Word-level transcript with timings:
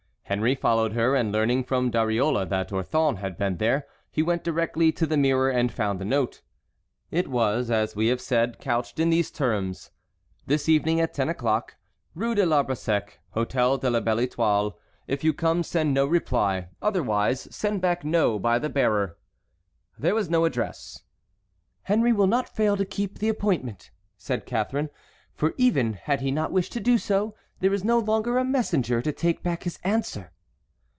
Henry 0.31 0.55
followed 0.55 0.93
her, 0.93 1.13
and 1.13 1.29
learning 1.29 1.65
from 1.65 1.91
Dariole 1.91 2.45
that 2.47 2.71
Orthon 2.71 3.17
had 3.17 3.37
been 3.37 3.57
there 3.57 3.85
he 4.09 4.23
went 4.23 4.45
directly 4.45 4.89
to 4.93 5.05
the 5.05 5.17
mirror 5.17 5.49
and 5.49 5.69
found 5.69 5.99
the 5.99 6.05
note. 6.05 6.41
It 7.09 7.27
was, 7.27 7.69
as 7.69 7.97
we 7.97 8.07
have 8.07 8.21
said, 8.21 8.57
couched 8.57 8.97
in 8.97 9.09
these 9.09 9.29
terms: 9.29 9.91
"This 10.45 10.69
evening 10.69 11.01
at 11.01 11.13
ten 11.13 11.27
o'clock, 11.27 11.75
Rue 12.15 12.33
de 12.33 12.45
l'Arbre 12.45 12.77
Sec, 12.77 13.19
Hôtel 13.35 13.81
de 13.81 13.89
la 13.89 13.99
Belle 13.99 14.19
Étoile. 14.25 14.73
If 15.05 15.21
you 15.21 15.33
come 15.33 15.63
send 15.63 15.93
no 15.93 16.05
reply; 16.05 16.69
otherwise 16.81 17.53
send 17.53 17.81
back 17.81 18.05
NO 18.05 18.39
by 18.39 18.57
the 18.57 18.69
bearer." 18.69 19.17
There 19.99 20.15
was 20.15 20.29
no 20.29 20.45
address. 20.45 21.01
"Henry 21.81 22.13
will 22.13 22.25
not 22.27 22.47
fail 22.47 22.77
to 22.77 22.85
keep 22.85 23.19
the 23.19 23.27
appointment," 23.27 23.91
said 24.17 24.45
Catharine, 24.45 24.91
"for 25.33 25.53
even 25.57 25.91
had 25.91 26.21
he 26.21 26.31
not 26.31 26.53
wished 26.53 26.71
to 26.71 26.79
do 26.79 26.97
so 26.97 27.35
there 27.61 27.71
is 27.71 27.83
no 27.83 27.99
longer 27.99 28.39
a 28.39 28.43
messenger 28.43 29.03
to 29.03 29.11
take 29.11 29.43
back 29.43 29.61
his 29.63 29.77
answer." 29.83 30.31